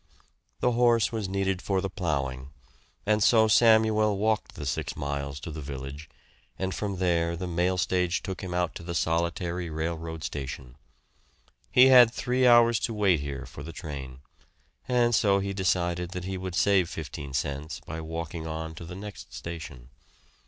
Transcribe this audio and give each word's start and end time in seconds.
The 0.61 0.71
horse 0.71 1.11
was 1.11 1.29
needed 1.29 1.61
for 1.61 1.79
the 1.79 1.87
plowing, 1.87 2.49
and 3.05 3.21
so 3.21 3.47
Samuel 3.47 4.17
walked 4.17 4.55
the 4.55 4.65
six 4.65 4.95
miles 4.95 5.39
to 5.41 5.51
the 5.51 5.61
village, 5.61 6.09
and 6.57 6.73
from 6.73 6.97
there 6.97 7.35
the 7.37 7.45
mail 7.45 7.77
stage 7.77 8.23
took 8.23 8.41
him 8.41 8.51
out 8.51 8.73
to 8.73 8.81
the 8.83 8.95
solitary 8.95 9.69
railroad 9.69 10.23
station. 10.23 10.73
He 11.71 11.89
had 11.89 12.11
three 12.11 12.47
hours 12.47 12.79
to 12.79 12.95
wait 12.95 13.19
here 13.19 13.45
for 13.45 13.61
the 13.61 13.71
train, 13.73 14.21
and 14.87 15.13
so 15.13 15.37
he 15.37 15.53
decided 15.53 16.13
that 16.13 16.23
he 16.23 16.35
would 16.35 16.55
save 16.55 16.89
fifteen 16.89 17.31
cents 17.31 17.79
by 17.79 18.01
walking 18.01 18.47
on 18.47 18.73
to 18.73 18.85
the 18.85 18.95
next 18.95 19.35
station. 19.35 19.89